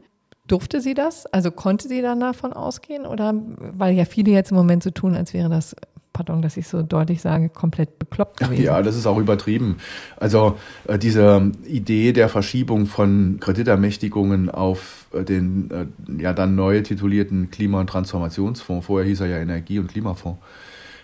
[0.48, 1.28] Durfte sie das?
[1.28, 3.06] Also konnte sie dann davon ausgehen?
[3.06, 5.76] Oder weil ja viele jetzt im Moment so tun, als wäre das
[6.16, 8.64] pardon, dass ich so deutlich sage, komplett bekloppt gewesen.
[8.64, 9.78] Ja, das ist auch übertrieben.
[10.16, 16.82] Also äh, diese Idee der Verschiebung von Kreditermächtigungen auf äh, den äh, ja dann neu
[16.82, 20.40] titulierten Klima- und Transformationsfonds, vorher hieß er ja Energie- und Klimafonds,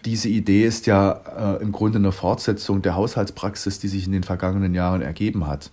[0.06, 4.24] diese Idee ist ja äh, im Grunde eine Fortsetzung der Haushaltspraxis, die sich in den
[4.24, 5.72] vergangenen Jahren ergeben hat.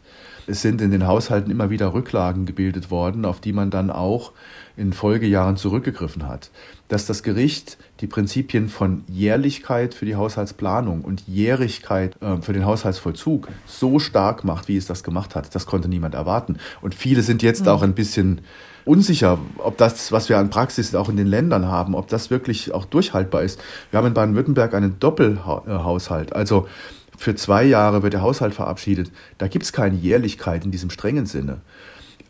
[0.48, 4.32] Es sind in den Haushalten immer wieder Rücklagen gebildet worden, auf die man dann auch
[4.78, 6.50] in Folgejahren zurückgegriffen hat.
[6.88, 12.64] Dass das Gericht die Prinzipien von Jährlichkeit für die Haushaltsplanung und Jährigkeit äh, für den
[12.64, 16.56] Haushaltsvollzug so stark macht, wie es das gemacht hat, das konnte niemand erwarten.
[16.80, 17.68] Und viele sind jetzt mhm.
[17.68, 18.40] auch ein bisschen
[18.86, 22.72] unsicher, ob das, was wir an Praxis auch in den Ländern haben, ob das wirklich
[22.72, 23.60] auch durchhaltbar ist.
[23.90, 26.32] Wir haben in Baden-Württemberg einen Doppelhaushalt.
[26.32, 26.66] Also
[27.18, 29.10] für zwei Jahre wird der Haushalt verabschiedet.
[29.36, 31.58] Da gibt es keine Jährlichkeit in diesem strengen Sinne.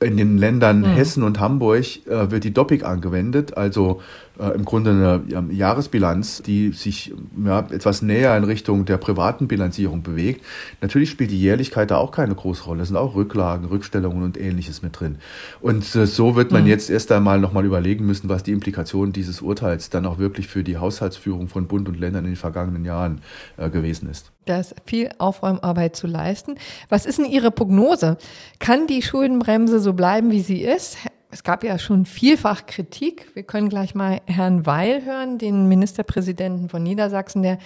[0.01, 0.85] In den Ländern mhm.
[0.85, 4.01] Hessen und Hamburg äh, wird die Doppik angewendet, also
[4.38, 7.12] äh, im Grunde eine ja, Jahresbilanz, die sich
[7.44, 10.44] ja, etwas näher in Richtung der privaten Bilanzierung bewegt.
[10.81, 12.83] Natürlich spielt die Jährlichkeit da auch keine große Rolle.
[12.83, 15.16] Es sind auch Rücklagen, Rückstellungen und ähnliches mit drin.
[15.61, 16.68] Und äh, so wird man mhm.
[16.68, 20.62] jetzt erst einmal nochmal überlegen müssen, was die Implikationen dieses Urteils dann auch wirklich für
[20.62, 23.20] die Haushaltsführung von Bund und Ländern in den vergangenen Jahren
[23.57, 24.31] äh, gewesen ist.
[24.49, 26.57] Da ist viel Aufräumarbeit zu leisten.
[26.89, 28.17] Was ist denn Ihre Prognose?
[28.59, 30.97] Kann die Schuldenbremse so bleiben, wie sie ist?
[31.31, 33.35] Es gab ja schon vielfach Kritik.
[33.35, 37.59] Wir können gleich mal Herrn Weil hören, den Ministerpräsidenten von Niedersachsen, der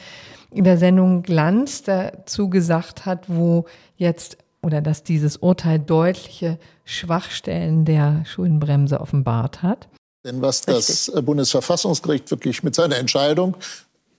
[0.51, 3.67] in der Sendung Glanz dazu gesagt hat, wo
[3.97, 9.89] jetzt oder dass dieses Urteil deutliche Schwachstellen der Schuldenbremse offenbart hat.
[10.25, 11.25] Denn was das Richtig.
[11.25, 13.57] Bundesverfassungsgericht wirklich mit seiner Entscheidung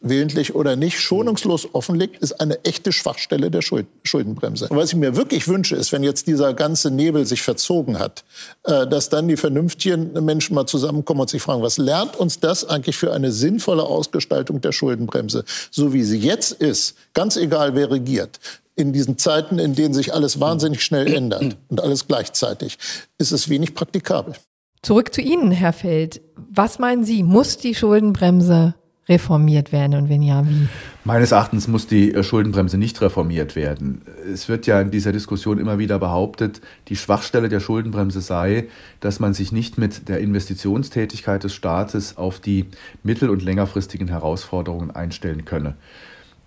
[0.04, 4.68] willentlich oder nicht, schonungslos offenlegt, ist eine echte Schwachstelle der Schuldenbremse.
[4.68, 8.24] Und was ich mir wirklich wünsche, ist, wenn jetzt dieser ganze Nebel sich verzogen hat,
[8.66, 12.66] äh, dass dann die vernünftigen Menschen mal zusammenkommen und sich fragen, was lernt uns das
[12.66, 17.90] eigentlich für eine sinnvolle Ausgestaltung der Schuldenbremse, so wie sie jetzt ist, ganz egal wer
[17.90, 18.40] regiert,
[18.76, 22.78] in diesen Zeiten, in denen sich alles wahnsinnig schnell ändert und alles gleichzeitig,
[23.18, 24.34] ist es wenig praktikabel.
[24.82, 26.22] Zurück zu Ihnen, Herr Feld.
[26.36, 28.76] Was meinen Sie, muss die Schuldenbremse
[29.10, 30.68] reformiert werden und wenn ja, wie?
[31.04, 34.02] Meines Erachtens muss die äh, Schuldenbremse nicht reformiert werden.
[34.32, 38.68] Es wird ja in dieser Diskussion immer wieder behauptet, die Schwachstelle der Schuldenbremse sei,
[39.02, 42.66] dass man sich nicht mit der Investitionstätigkeit des Staates auf die
[43.04, 45.76] mittel- und längerfristigen Herausforderungen einstellen könne.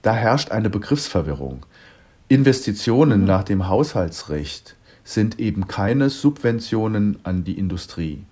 [0.00, 1.66] Da herrscht eine Begriffsverwirrung.
[2.28, 8.24] Investitionen nach dem Haushaltsrecht sind eben keine Subventionen an die Industrie.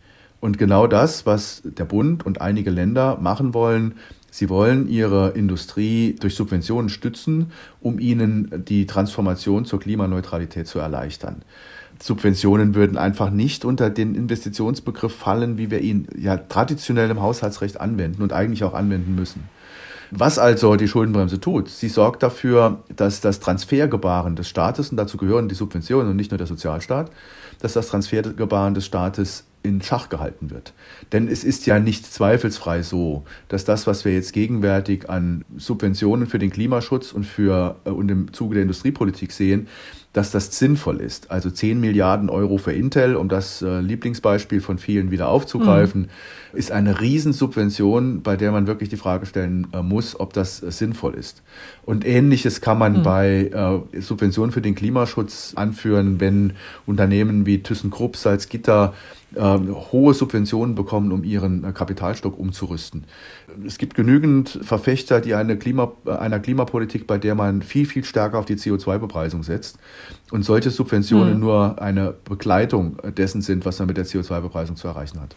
[0.45, 3.95] Und genau das, was der Bund und einige Länder machen wollen,
[4.31, 11.45] Sie wollen ihre Industrie durch Subventionen stützen, um ihnen die Transformation zur Klimaneutralität zu erleichtern.
[11.99, 17.81] Subventionen würden einfach nicht unter den Investitionsbegriff fallen, wie wir ihn ja traditionell im Haushaltsrecht
[17.81, 19.49] anwenden und eigentlich auch anwenden müssen.
[20.11, 25.17] Was also die Schuldenbremse tut, sie sorgt dafür, dass das Transfergebaren des Staates, und dazu
[25.17, 27.11] gehören die Subventionen und nicht nur der Sozialstaat,
[27.61, 30.75] dass das Transfergebaren des Staates in Schach gehalten wird.
[31.13, 36.27] Denn es ist ja nicht zweifelsfrei so, dass das, was wir jetzt gegenwärtig an Subventionen
[36.27, 39.67] für den Klimaschutz und für äh, und im Zuge der Industriepolitik sehen,
[40.15, 41.33] dass das sinnvoll ist.
[41.33, 46.59] Also 10 Milliarden Euro für Intel, um das äh, Lieblingsbeispiel von vielen wieder aufzugreifen, mhm.
[46.59, 50.71] ist eine Riesensubvention, bei der man wirklich die Frage stellen äh, muss, ob das äh,
[50.71, 51.43] sinnvoll ist.
[51.85, 53.03] Und ähnliches kann man mhm.
[53.03, 56.55] bei Subventionen für den Klimaschutz anführen, wenn
[56.87, 58.95] Unternehmen wie ThyssenKrupp, Salzgitter
[59.41, 63.05] hohe Subventionen bekommen, um ihren äh, Kapitalstock umzurüsten.
[63.67, 68.05] Es gibt genügend Verfechter, die eine Klima, äh, einer Klimapolitik, bei der man viel, viel
[68.05, 69.79] stärker auf die CO2-Bepreisung setzt.
[70.31, 71.41] Und solche Subventionen mhm.
[71.41, 75.35] nur eine Begleitung dessen sind, was man mit der CO2-Bepreisung zu erreichen hat.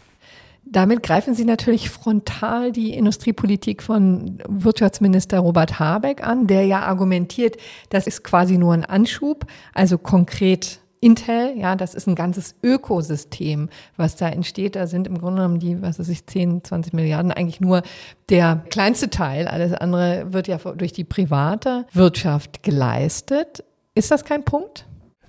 [0.69, 7.55] Damit greifen Sie natürlich frontal die Industriepolitik von Wirtschaftsminister Robert Habeck an, der ja argumentiert,
[7.89, 13.69] das ist quasi nur ein Anschub, also konkret Intel, ja, das ist ein ganzes Ökosystem,
[13.97, 14.75] was da entsteht.
[14.75, 17.83] Da sind im Grunde genommen die, was weiß ich, 10, 20 Milliarden eigentlich nur
[18.29, 19.47] der kleinste Teil.
[19.47, 23.63] Alles andere wird ja durch die private Wirtschaft geleistet.
[23.95, 24.85] Ist das kein Punkt?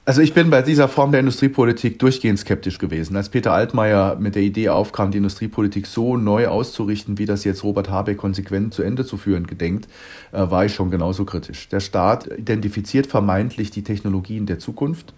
[0.09, 3.15] Also ich bin bei dieser Form der Industriepolitik durchgehend skeptisch gewesen.
[3.15, 7.63] Als Peter Altmaier mit der Idee aufkam, die Industriepolitik so neu auszurichten, wie das jetzt
[7.63, 9.87] Robert Habeck konsequent zu Ende zu führen gedenkt,
[10.33, 11.69] äh, war ich schon genauso kritisch.
[11.69, 15.13] Der Staat identifiziert vermeintlich die Technologien der Zukunft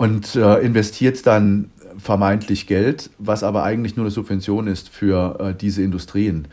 [0.00, 5.54] und äh, investiert dann vermeintlich Geld, was aber eigentlich nur eine Subvention ist für äh,
[5.54, 6.48] diese Industrien.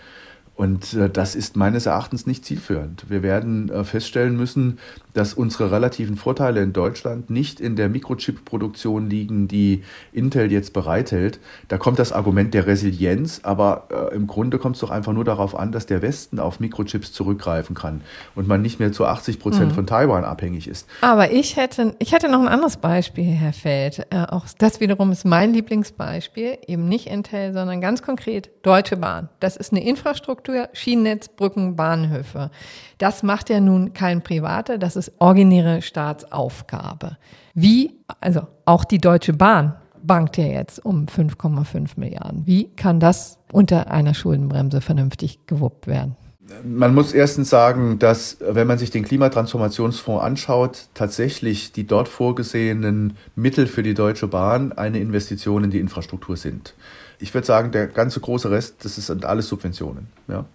[0.57, 3.05] Und äh, das ist meines Erachtens nicht zielführend.
[3.09, 4.79] Wir werden äh, feststellen müssen,
[5.13, 11.39] dass unsere relativen Vorteile in Deutschland nicht in der Mikrochip-Produktion liegen, die Intel jetzt bereithält.
[11.67, 15.23] Da kommt das Argument der Resilienz, aber äh, im Grunde kommt es doch einfach nur
[15.23, 18.01] darauf an, dass der Westen auf Mikrochips zurückgreifen kann
[18.33, 19.75] und man nicht mehr zu 80 Prozent mhm.
[19.75, 20.87] von Taiwan abhängig ist.
[21.01, 24.07] Aber ich hätte, ich hätte noch ein anderes Beispiel, Herr Feld.
[24.09, 29.29] Äh, auch das wiederum ist mein Lieblingsbeispiel, eben nicht Intel, sondern ganz konkret Deutsche Bahn.
[29.39, 32.49] Das ist eine Infrastruktur Infrastruktur, Schienennetz, Brücken, Bahnhöfe.
[32.97, 37.17] Das macht ja nun kein Privater, das ist originäre Staatsaufgabe.
[37.53, 42.45] Wie, also auch die Deutsche Bahn bankt ja jetzt um 5,5 Milliarden.
[42.45, 46.15] Wie kann das unter einer Schuldenbremse vernünftig gewuppt werden?
[46.63, 53.17] Man muss erstens sagen, dass, wenn man sich den Klimatransformationsfonds anschaut, tatsächlich die dort vorgesehenen
[53.35, 56.73] Mittel für die Deutsche Bahn eine Investition in die Infrastruktur sind.
[57.19, 60.07] Ich würde sagen, der ganze große Rest, das sind alles Subventionen.
[60.27, 60.45] Ja.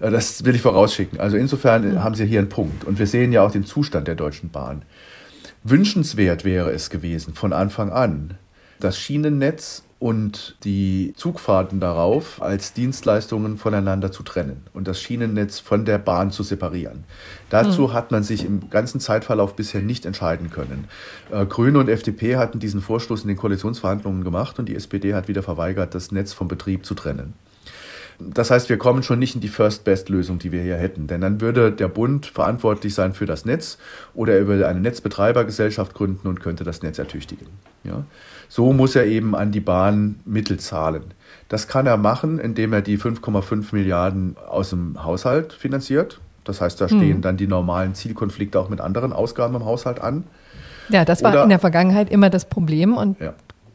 [0.00, 1.20] Äh, das will ich vorausschicken.
[1.20, 2.02] Also insofern mhm.
[2.02, 2.84] haben Sie hier einen Punkt.
[2.84, 4.82] Und wir sehen ja auch den Zustand der Deutschen Bahn.
[5.62, 8.38] Wünschenswert wäre es gewesen von Anfang an,
[8.78, 15.84] das Schienennetz und die Zugfahrten darauf als Dienstleistungen voneinander zu trennen und das Schienennetz von
[15.84, 17.04] der Bahn zu separieren.
[17.50, 17.92] Dazu mhm.
[17.92, 20.88] hat man sich im ganzen Zeitverlauf bisher nicht entscheiden können.
[21.30, 25.28] Äh, Grüne und FDP hatten diesen Vorstoß in den Koalitionsverhandlungen gemacht und die SPD hat
[25.28, 27.34] wieder verweigert, das Netz vom Betrieb zu trennen.
[28.20, 31.06] Das heißt, wir kommen schon nicht in die First-Best-Lösung, die wir hier hätten.
[31.06, 33.78] Denn dann würde der Bund verantwortlich sein für das Netz
[34.14, 37.46] oder er würde eine Netzbetreibergesellschaft gründen und könnte das Netz ertüchtigen.
[37.84, 38.04] Ja?
[38.48, 41.14] So muss er eben an die Bahn Mittel zahlen.
[41.48, 46.20] Das kann er machen, indem er die 5,5 Milliarden aus dem Haushalt finanziert.
[46.44, 47.22] Das heißt, da stehen hm.
[47.22, 50.24] dann die normalen Zielkonflikte auch mit anderen Ausgaben im Haushalt an.
[50.88, 53.34] Ja, das war Oder, in der Vergangenheit immer das Problem und ja.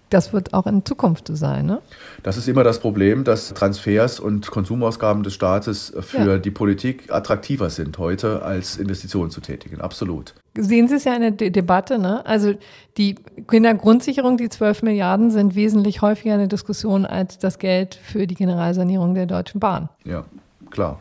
[0.10, 1.82] Das wird auch in Zukunft so sein, ne?
[2.24, 6.38] Das ist immer das Problem, dass Transfers und Konsumausgaben des Staates für ja.
[6.38, 9.82] die Politik attraktiver sind heute, als Investitionen zu tätigen.
[9.82, 10.34] Absolut.
[10.58, 12.26] Sehen Sie es ja in der De Debatte, ne?
[12.26, 12.54] Also
[12.98, 13.16] die
[13.48, 19.16] Kindergrundsicherung, die 12 Milliarden, sind wesentlich häufiger eine Diskussion als das Geld für die Generalsanierung
[19.16, 19.90] der Deutschen Bahn.
[20.06, 20.26] Ja,
[20.70, 21.00] klar.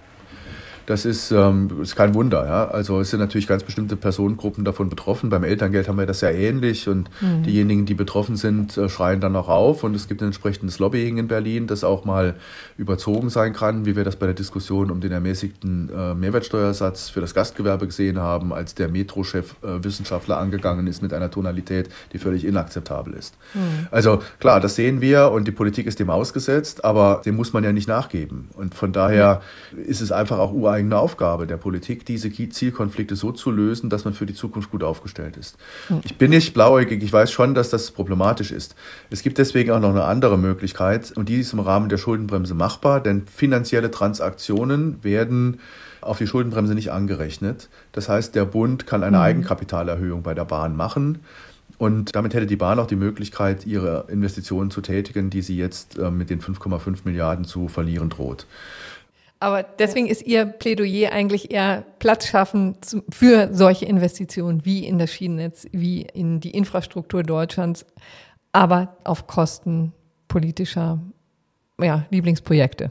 [0.87, 2.45] Das ist, ähm, ist kein Wunder.
[2.47, 2.67] Ja?
[2.67, 5.31] Also es sind natürlich ganz bestimmte Personengruppen davon betroffen.
[5.31, 7.43] Beim Elterngeld haben wir das ja ähnlich und mhm.
[7.43, 11.17] diejenigen, die betroffen sind, äh, schreien dann auch auf und es gibt ein entsprechendes Lobbying
[11.17, 12.35] in Berlin, das auch mal
[12.77, 17.21] überzogen sein kann, wie wir das bei der Diskussion um den ermäßigten äh, Mehrwertsteuersatz für
[17.21, 22.19] das Gastgewerbe gesehen haben, als der Metro-Chef äh, Wissenschaftler angegangen ist mit einer Tonalität, die
[22.19, 23.35] völlig inakzeptabel ist.
[23.55, 23.89] Mhm.
[23.91, 27.65] Also klar, das sehen wir und die Politik ist dem ausgesetzt, aber dem muss man
[27.65, 28.49] ja nicht nachgeben.
[28.55, 29.41] Und von daher
[29.73, 29.85] mhm.
[29.85, 34.05] ist es einfach auch uralt ureigene Aufgabe der Politik, diese Zielkonflikte so zu lösen, dass
[34.05, 35.57] man für die Zukunft gut aufgestellt ist.
[35.89, 36.01] Mhm.
[36.05, 38.75] Ich bin nicht blauäugig, ich weiß schon, dass das problematisch ist.
[39.11, 42.55] Es gibt deswegen auch noch eine andere Möglichkeit und die ist im Rahmen der Schuldenbremse
[42.55, 45.61] machbar, denn finanzielle Transaktionen werden
[46.01, 47.69] auf die Schuldenbremse nicht angerechnet.
[47.93, 49.23] Das heißt, der Bund kann eine mhm.
[49.23, 51.21] Eigenkapitalerhöhung bei der Bahn machen.
[51.77, 55.99] Und damit hätte die Bahn auch die Möglichkeit, ihre Investitionen zu tätigen, die sie jetzt
[55.99, 58.47] äh, mit den 5,5 Milliarden zu verlieren droht.
[59.45, 62.79] Aber deswegen ist Ihr Plädoyer eigentlich eher Platz schaffen
[63.11, 67.85] für solche Investitionen wie in das Schienennetz, wie in die Infrastruktur Deutschlands,
[68.53, 69.93] aber auf Kosten
[70.29, 70.99] politischer
[71.79, 72.91] ja, Lieblingsprojekte.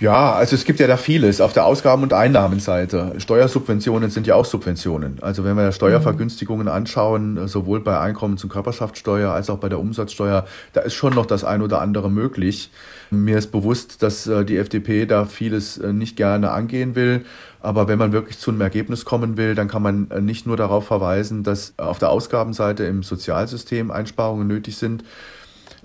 [0.00, 3.12] Ja, also es gibt ja da vieles auf der Ausgaben- und Einnahmenseite.
[3.18, 5.18] Steuersubventionen sind ja auch Subventionen.
[5.20, 10.46] Also wenn wir Steuervergünstigungen anschauen, sowohl bei Einkommens- und Körperschaftssteuer als auch bei der Umsatzsteuer,
[10.72, 12.70] da ist schon noch das ein oder andere möglich.
[13.10, 17.26] Mir ist bewusst, dass äh, die FDP da vieles äh, nicht gerne angehen will.
[17.60, 20.56] Aber wenn man wirklich zu einem Ergebnis kommen will, dann kann man äh, nicht nur
[20.56, 25.04] darauf verweisen, dass auf der Ausgabenseite im Sozialsystem Einsparungen nötig sind,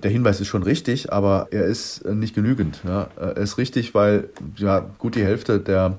[0.03, 2.81] der Hinweis ist schon richtig, aber er ist äh, nicht genügend.
[2.85, 3.07] Ja.
[3.17, 5.97] Er ist richtig, weil ja gut die Hälfte der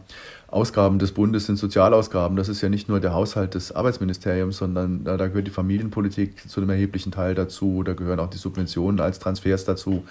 [0.49, 2.37] Ausgaben des Bundes sind Sozialausgaben.
[2.37, 6.49] Das ist ja nicht nur der Haushalt des Arbeitsministeriums, sondern da, da, gehört die Familienpolitik
[6.49, 7.83] zu einem erheblichen Teil dazu.
[7.83, 10.05] Da gehören auch die Subventionen als Transfers dazu.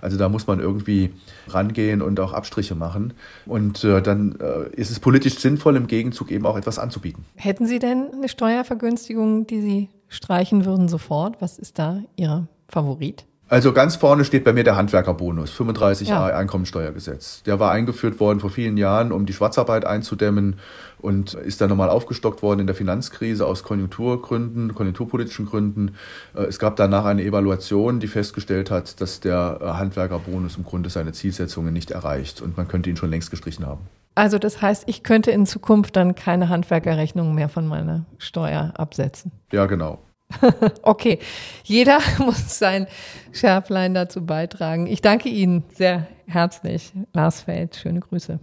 [0.00, 1.10] Also da muss man irgendwie
[1.48, 3.14] rangehen und auch Abstriche machen.
[3.46, 7.24] Und äh, dann äh, ist es politisch sinnvoll, im Gegenzug eben auch etwas anzubieten.
[7.34, 11.42] Hätten Sie denn eine Steuervergünstigung, die Sie streichen würden sofort?
[11.42, 13.26] Was ist da Ihr Favorit?
[13.50, 16.24] Also ganz vorne steht bei mir der Handwerkerbonus, 35a ja.
[16.26, 17.42] Einkommensteuergesetz.
[17.42, 20.60] Der war eingeführt worden vor vielen Jahren, um die Schwarzarbeit einzudämmen
[20.98, 25.96] und ist dann nochmal aufgestockt worden in der Finanzkrise aus Konjunkturgründen, konjunkturpolitischen Gründen.
[26.32, 30.88] Äh, es gab danach eine Evaluation, die festgestellt hat, dass der äh, Handwerkerbonus im Grunde
[30.88, 33.80] seine Zielsetzungen nicht erreicht und man könnte ihn schon längst gestrichen haben.
[34.14, 39.32] Also das heißt, ich könnte in Zukunft dann keine Handwerkerrechnung mehr von meiner Steuer absetzen.
[39.50, 39.98] Ja, genau.
[40.82, 41.18] okay,
[41.64, 42.86] jeder muss sein
[43.32, 44.86] Schärflein dazu beitragen.
[44.86, 47.76] Ich danke Ihnen sehr herzlich, Lars Feld.
[47.76, 48.38] Schöne Grüße.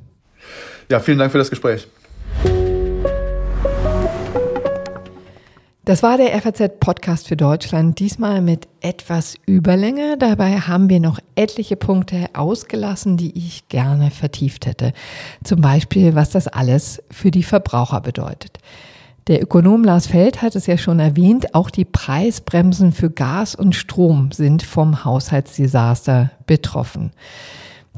[0.89, 1.87] Ja, vielen Dank für das Gespräch.
[5.87, 10.17] Das war der FAZ-Podcast für Deutschland, diesmal mit etwas Überlänge.
[10.17, 14.91] Dabei haben wir noch etliche Punkte ausgelassen, die ich gerne vertieft hätte.
[15.45, 18.57] Zum Beispiel, was das alles für die Verbraucher bedeutet.
[19.27, 23.75] Der Ökonom Lars Feld hat es ja schon erwähnt, auch die Preisbremsen für Gas und
[23.75, 27.11] Strom sind vom Haushaltsdesaster betroffen.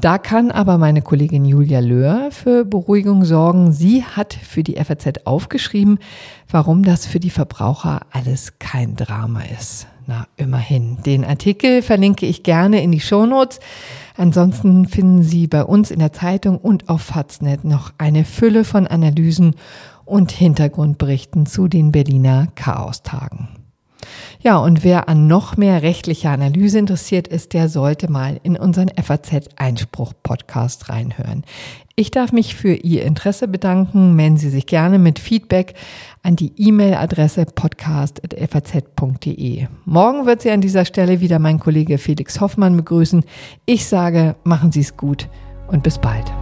[0.00, 3.70] Da kann aber meine Kollegin Julia Löhr für Beruhigung sorgen.
[3.70, 6.00] Sie hat für die FAZ aufgeschrieben,
[6.48, 9.86] warum das für die Verbraucher alles kein Drama ist.
[10.06, 10.96] Na, immerhin.
[11.06, 13.60] Den Artikel verlinke ich gerne in die Shownotes.
[14.16, 18.88] Ansonsten finden Sie bei uns in der Zeitung und auf Faznet noch eine Fülle von
[18.88, 19.54] Analysen
[20.10, 23.48] und Hintergrundberichten zu den Berliner Chaostagen.
[24.42, 28.90] Ja, und wer an noch mehr rechtlicher Analyse interessiert ist, der sollte mal in unseren
[29.00, 31.44] FAZ Einspruch Podcast reinhören.
[31.94, 34.16] Ich darf mich für Ihr Interesse bedanken.
[34.16, 35.74] Melden Sie sich gerne mit Feedback
[36.22, 39.66] an die E-Mail-Adresse podcast.faz.de.
[39.84, 43.22] Morgen wird Sie an dieser Stelle wieder mein Kollege Felix Hoffmann begrüßen.
[43.66, 45.28] Ich sage, machen Sie es gut
[45.68, 46.32] und bis bald.